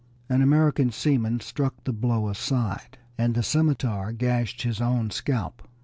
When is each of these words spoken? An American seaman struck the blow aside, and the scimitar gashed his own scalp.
An 0.29 0.41
American 0.41 0.91
seaman 0.91 1.41
struck 1.41 1.75
the 1.83 1.93
blow 1.93 2.27
aside, 2.27 2.97
and 3.19 3.35
the 3.35 3.43
scimitar 3.43 4.11
gashed 4.13 4.63
his 4.63 4.81
own 4.81 5.11
scalp. 5.11 5.61